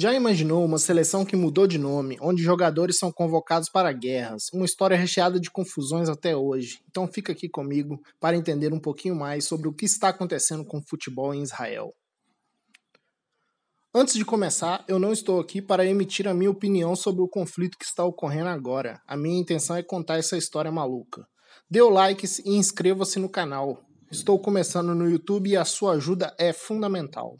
[0.00, 4.44] Já imaginou uma seleção que mudou de nome, onde jogadores são convocados para guerras?
[4.50, 6.78] Uma história recheada de confusões até hoje.
[6.88, 10.78] Então fica aqui comigo para entender um pouquinho mais sobre o que está acontecendo com
[10.78, 11.92] o futebol em Israel.
[13.94, 17.76] Antes de começar, eu não estou aqui para emitir a minha opinião sobre o conflito
[17.76, 19.02] que está ocorrendo agora.
[19.06, 21.26] A minha intenção é contar essa história maluca.
[21.70, 23.84] Dê o like e inscreva-se no canal.
[24.10, 27.38] Estou começando no YouTube e a sua ajuda é fundamental.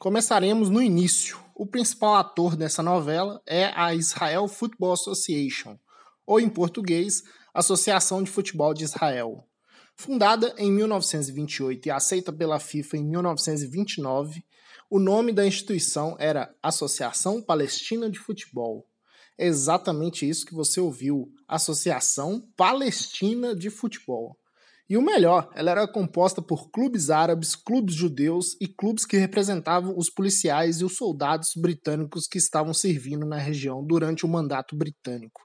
[0.00, 1.38] Começaremos no início.
[1.54, 5.78] O principal ator dessa novela é a Israel Football Association,
[6.26, 9.46] ou em português, Associação de Futebol de Israel.
[9.94, 14.42] Fundada em 1928 e aceita pela FIFA em 1929,
[14.88, 18.86] o nome da instituição era Associação Palestina de Futebol.
[19.36, 24.34] É exatamente isso que você ouviu: Associação Palestina de Futebol.
[24.90, 29.96] E o melhor, ela era composta por clubes árabes, clubes judeus e clubes que representavam
[29.96, 35.42] os policiais e os soldados britânicos que estavam servindo na região durante o mandato britânico.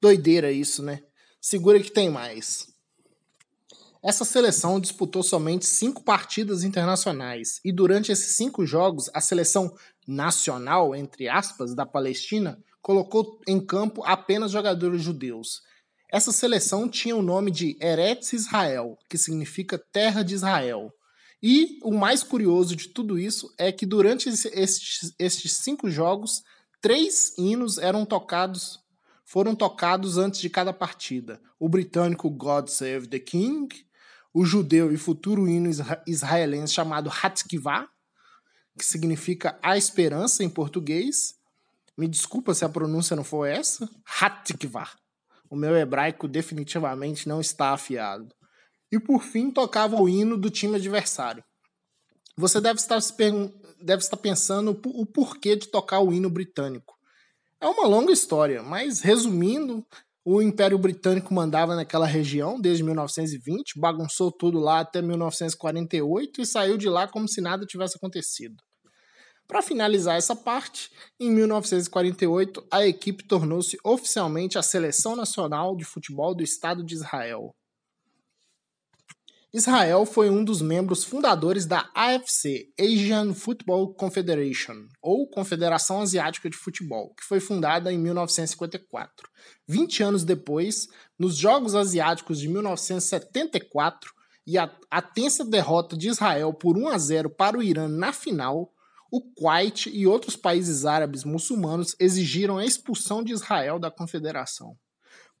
[0.00, 1.00] Doideira isso, né?
[1.40, 2.68] Segura que tem mais.
[4.04, 9.74] Essa seleção disputou somente cinco partidas internacionais e durante esses cinco jogos a seleção
[10.06, 15.60] nacional, entre aspas, da Palestina colocou em campo apenas jogadores judeus
[16.08, 20.92] essa seleção tinha o nome de Eretz Israel, que significa Terra de Israel.
[21.42, 26.42] E o mais curioso de tudo isso é que durante estes, cinco jogos,
[26.80, 28.78] três hinos eram tocados,
[29.24, 31.40] foram tocados antes de cada partida.
[31.58, 33.68] O britânico God Save the King,
[34.32, 35.68] o judeu e futuro hino
[36.06, 37.88] israelense chamado Hatkivah,
[38.78, 41.34] que significa a esperança em português.
[41.96, 43.88] Me desculpa se a pronúncia não for essa.
[44.20, 44.90] Hatkivah
[45.50, 48.34] o meu hebraico definitivamente não está afiado.
[48.90, 51.44] E por fim, tocava o hino do time adversário.
[52.36, 52.98] Você deve estar,
[53.80, 56.94] deve estar pensando o porquê de tocar o hino britânico.
[57.60, 59.84] É uma longa história, mas resumindo,
[60.24, 66.76] o Império Britânico mandava naquela região desde 1920, bagunçou tudo lá até 1948 e saiu
[66.76, 68.56] de lá como se nada tivesse acontecido.
[69.46, 70.90] Para finalizar essa parte,
[71.20, 77.54] em 1948, a equipe tornou-se oficialmente a Seleção Nacional de Futebol do Estado de Israel.
[79.52, 86.56] Israel foi um dos membros fundadores da AFC, Asian Football Confederation, ou Confederação Asiática de
[86.56, 89.30] Futebol, que foi fundada em 1954.
[89.66, 94.12] 20 anos depois, nos Jogos Asiáticos de 1974,
[94.46, 98.12] e a, a tensa derrota de Israel por 1 a 0 para o Irã na
[98.12, 98.72] final,
[99.16, 104.76] o Kuwait e outros países árabes muçulmanos exigiram a expulsão de Israel da confederação.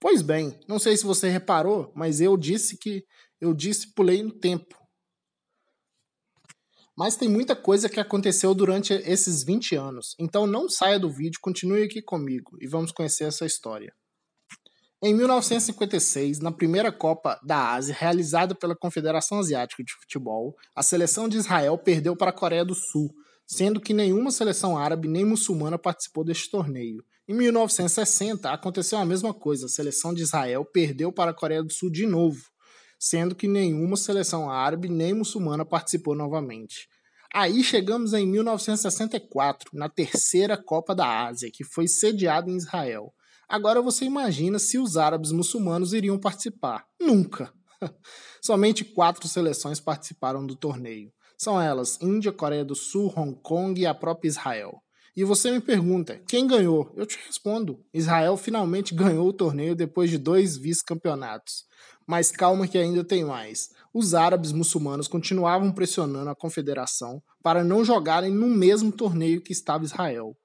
[0.00, 3.04] Pois bem, não sei se você reparou, mas eu disse que
[3.38, 4.74] eu disse pulei no tempo.
[6.96, 11.38] Mas tem muita coisa que aconteceu durante esses 20 anos, então não saia do vídeo,
[11.42, 13.92] continue aqui comigo e vamos conhecer essa história.
[15.02, 21.28] Em 1956, na primeira Copa da Ásia, realizada pela Confederação Asiática de Futebol, a seleção
[21.28, 23.10] de Israel perdeu para a Coreia do Sul
[23.46, 27.04] sendo que nenhuma seleção árabe nem muçulmana participou deste torneio.
[27.28, 31.72] Em 1960, aconteceu a mesma coisa, a seleção de Israel perdeu para a Coreia do
[31.72, 32.42] Sul de novo,
[32.98, 36.88] sendo que nenhuma seleção árabe nem muçulmana participou novamente.
[37.32, 43.12] Aí chegamos em 1964, na terceira Copa da Ásia, que foi sediada em Israel.
[43.48, 46.86] Agora você imagina se os árabes muçulmanos iriam participar.
[47.00, 47.52] Nunca!
[48.42, 51.12] Somente quatro seleções participaram do torneio.
[51.36, 54.82] São elas Índia, Coreia do Sul, Hong Kong e a própria Israel.
[55.16, 56.92] E você me pergunta, quem ganhou?
[56.94, 61.64] Eu te respondo: Israel finalmente ganhou o torneio depois de dois vice-campeonatos.
[62.06, 63.70] Mas calma que ainda tem mais.
[63.92, 69.84] Os árabes muçulmanos continuavam pressionando a confederação para não jogarem no mesmo torneio que estava
[69.84, 70.36] Israel.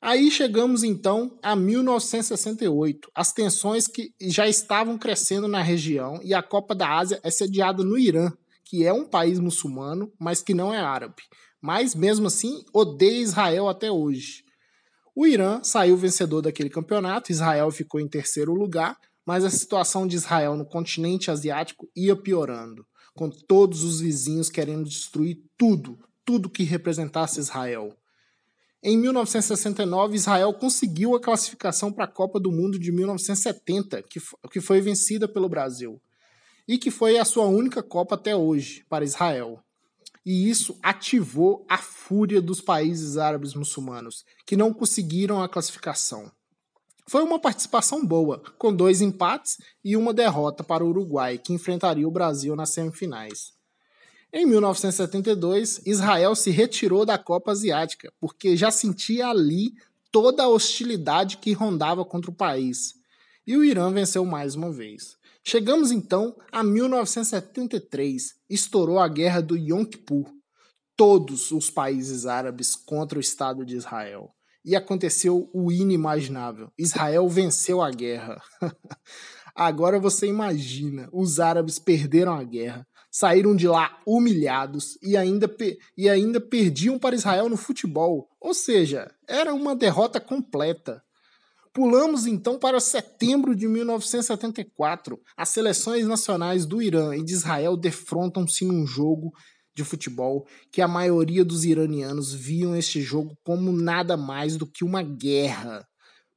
[0.00, 6.42] Aí chegamos então a 1968, as tensões que já estavam crescendo na região e a
[6.42, 8.32] Copa da Ásia é sediada no Irã,
[8.64, 11.22] que é um país muçulmano, mas que não é árabe.
[11.60, 14.44] Mas mesmo assim odeia Israel até hoje.
[15.14, 18.96] O Irã saiu vencedor daquele campeonato, Israel ficou em terceiro lugar,
[19.26, 24.88] mas a situação de Israel no continente asiático ia piorando, com todos os vizinhos querendo
[24.88, 27.94] destruir tudo, tudo que representasse Israel.
[28.82, 34.02] Em 1969, Israel conseguiu a classificação para a Copa do Mundo de 1970,
[34.50, 36.00] que foi vencida pelo Brasil
[36.72, 39.62] e que foi a sua única Copa até hoje para Israel.
[40.24, 46.32] E isso ativou a fúria dos países árabes muçulmanos, que não conseguiram a classificação.
[47.06, 52.08] Foi uma participação boa, com dois empates e uma derrota para o Uruguai, que enfrentaria
[52.08, 53.52] o Brasil nas semifinais.
[54.32, 59.74] Em 1972, Israel se retirou da Copa Asiática, porque já sentia ali
[60.10, 62.94] toda a hostilidade que rondava contra o país.
[63.46, 65.20] E o Irã venceu mais uma vez.
[65.44, 70.30] Chegamos então a 1973, estourou a guerra do Yom Kippur.
[70.96, 74.30] Todos os países árabes contra o Estado de Israel.
[74.64, 78.40] E aconteceu o inimaginável: Israel venceu a guerra.
[79.54, 85.52] Agora você imagina, os árabes perderam a guerra, saíram de lá humilhados e ainda,
[85.96, 88.30] e ainda perdiam para Israel no futebol.
[88.40, 91.02] Ou seja, era uma derrota completa.
[91.72, 95.18] Pulamos então para setembro de 1974.
[95.36, 99.32] As seleções nacionais do Irã e de Israel defrontam-se num jogo
[99.74, 104.84] de futebol que a maioria dos iranianos viam este jogo como nada mais do que
[104.84, 105.86] uma guerra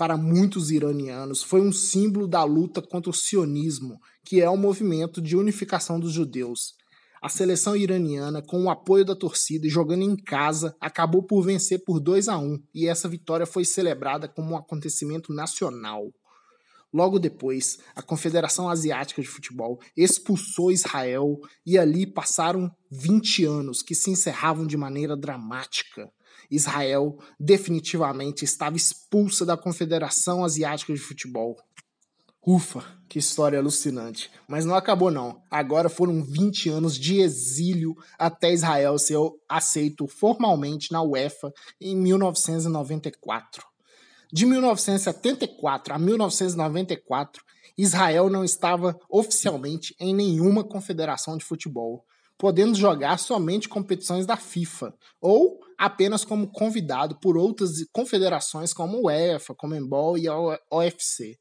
[0.00, 5.20] para muitos iranianos, foi um símbolo da luta contra o sionismo, que é o movimento
[5.20, 6.72] de unificação dos judeus.
[7.22, 11.84] A seleção iraniana, com o apoio da torcida e jogando em casa, acabou por vencer
[11.84, 16.10] por 2 a 1 e essa vitória foi celebrada como um acontecimento nacional.
[16.90, 23.94] Logo depois, a Confederação Asiática de Futebol expulsou Israel e ali passaram 20 anos que
[23.94, 26.10] se encerravam de maneira dramática.
[26.50, 31.56] Israel definitivamente estava expulsa da Confederação Asiática de Futebol.
[32.46, 34.30] Ufa, que história alucinante.
[34.48, 35.42] Mas não acabou não.
[35.50, 43.62] Agora foram 20 anos de exílio até Israel ser aceito formalmente na UEFA em 1994.
[44.32, 47.44] De 1974 a 1994,
[47.76, 52.04] Israel não estava oficialmente em nenhuma confederação de futebol,
[52.38, 59.54] podendo jogar somente competições da FIFA, ou apenas como convidado por outras confederações como UEFA,
[59.54, 60.34] Comembol e a
[60.70, 61.38] OFC.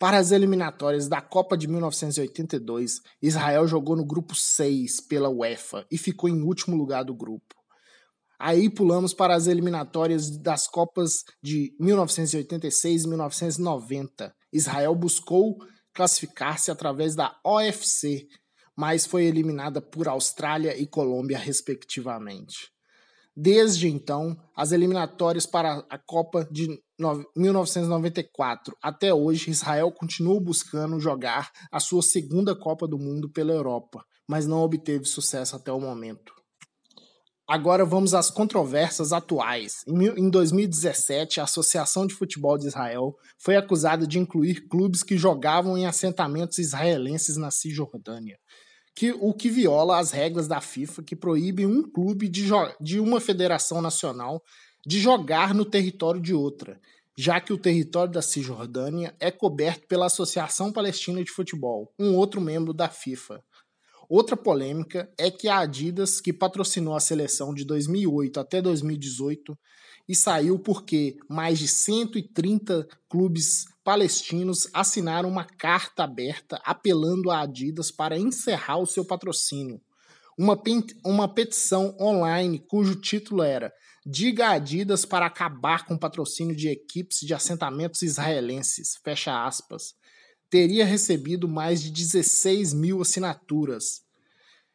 [0.00, 5.98] Para as eliminatórias da Copa de 1982, Israel jogou no grupo 6 pela UEFA e
[5.98, 7.54] ficou em último lugar do grupo.
[8.38, 14.34] Aí pulamos para as eliminatórias das Copas de 1986 e 1990.
[14.50, 15.58] Israel buscou
[15.92, 18.26] classificar-se através da OFC,
[18.74, 22.70] mas foi eliminada por Austrália e Colômbia, respectivamente.
[23.36, 26.68] Desde então, as eliminatórias para a Copa de
[27.36, 34.04] 1994 até hoje, Israel continua buscando jogar a sua segunda Copa do Mundo pela Europa,
[34.28, 36.32] mas não obteve sucesso até o momento.
[37.48, 39.82] Agora vamos às controvérsias atuais.
[39.88, 45.76] Em 2017, a Associação de Futebol de Israel foi acusada de incluir clubes que jogavam
[45.76, 48.38] em assentamentos israelenses na Cisjordânia
[49.00, 53.18] que, o que viola as regras da FIFA que proíbem um clube de, de uma
[53.18, 54.44] federação nacional
[54.86, 56.78] de jogar no território de outra,
[57.16, 62.42] já que o território da Cisjordânia é coberto pela Associação Palestina de Futebol, um outro
[62.42, 63.42] membro da FIFA.
[64.06, 69.58] Outra polêmica é que a Adidas, que patrocinou a seleção de 2008 até 2018,
[70.10, 77.92] e saiu porque mais de 130 clubes palestinos assinaram uma carta aberta apelando à Adidas
[77.92, 79.80] para encerrar o seu patrocínio.
[80.36, 80.60] Uma,
[81.04, 83.72] uma petição online cujo título era
[84.04, 89.94] Diga a Adidas para acabar com o patrocínio de equipes de assentamentos israelenses, fecha aspas,
[90.50, 94.02] teria recebido mais de 16 mil assinaturas.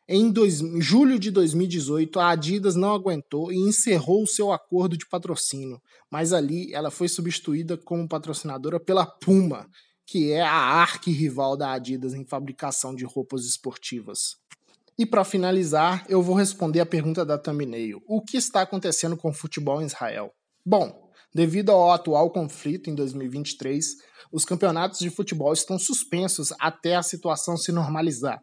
[0.07, 5.07] Em dois, julho de 2018, a Adidas não aguentou e encerrou o seu acordo de
[5.07, 9.67] patrocínio, mas ali ela foi substituída como patrocinadora pela Puma,
[10.05, 14.35] que é a arqui-rival da Adidas em fabricação de roupas esportivas.
[14.95, 19.29] E para finalizar, eu vou responder a pergunta da thumbnail: o que está acontecendo com
[19.29, 20.31] o futebol em Israel?
[20.63, 20.93] Bom,
[21.33, 23.85] devido ao atual conflito em 2023,
[24.31, 28.39] os campeonatos de futebol estão suspensos até a situação se normalizar.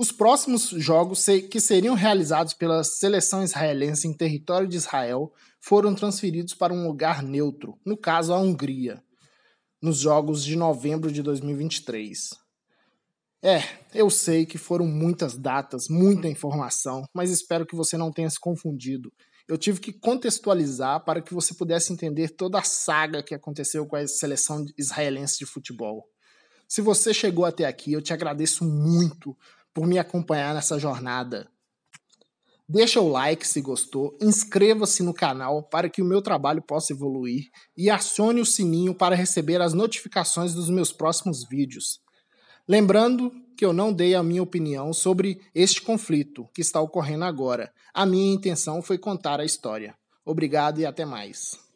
[0.00, 5.30] Os próximos jogos que seriam realizados pela seleção israelense em território de Israel
[5.60, 9.04] foram transferidos para um lugar neutro, no caso a Hungria,
[9.78, 12.30] nos jogos de novembro de 2023.
[13.42, 18.30] É, eu sei que foram muitas datas, muita informação, mas espero que você não tenha
[18.30, 19.12] se confundido.
[19.46, 23.96] Eu tive que contextualizar para que você pudesse entender toda a saga que aconteceu com
[23.96, 26.08] a seleção israelense de futebol.
[26.66, 29.36] Se você chegou até aqui, eu te agradeço muito
[29.74, 31.48] por me acompanhar nessa jornada.
[32.68, 37.50] Deixa o like se gostou, inscreva-se no canal para que o meu trabalho possa evoluir
[37.76, 42.00] e acione o sininho para receber as notificações dos meus próximos vídeos.
[42.68, 47.72] Lembrando que eu não dei a minha opinião sobre este conflito que está ocorrendo agora.
[47.92, 49.94] A minha intenção foi contar a história.
[50.24, 51.69] Obrigado e até mais.